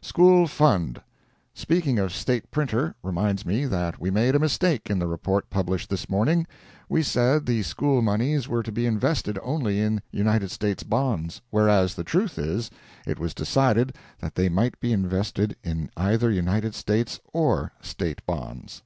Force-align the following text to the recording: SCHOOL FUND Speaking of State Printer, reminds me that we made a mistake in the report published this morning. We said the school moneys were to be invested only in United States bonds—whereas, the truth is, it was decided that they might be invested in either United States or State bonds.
SCHOOL 0.00 0.46
FUND 0.46 1.00
Speaking 1.54 1.98
of 1.98 2.12
State 2.14 2.52
Printer, 2.52 2.94
reminds 3.02 3.44
me 3.44 3.64
that 3.66 3.98
we 4.00 4.12
made 4.12 4.36
a 4.36 4.38
mistake 4.38 4.88
in 4.88 5.00
the 5.00 5.08
report 5.08 5.50
published 5.50 5.90
this 5.90 6.08
morning. 6.08 6.46
We 6.88 7.02
said 7.02 7.46
the 7.46 7.64
school 7.64 8.00
moneys 8.00 8.46
were 8.46 8.62
to 8.62 8.70
be 8.70 8.86
invested 8.86 9.40
only 9.42 9.80
in 9.80 10.00
United 10.12 10.52
States 10.52 10.84
bonds—whereas, 10.84 11.96
the 11.96 12.04
truth 12.04 12.38
is, 12.38 12.70
it 13.08 13.18
was 13.18 13.34
decided 13.34 13.96
that 14.20 14.36
they 14.36 14.48
might 14.48 14.78
be 14.78 14.92
invested 14.92 15.56
in 15.64 15.90
either 15.96 16.30
United 16.30 16.76
States 16.76 17.18
or 17.32 17.72
State 17.80 18.24
bonds. 18.24 18.82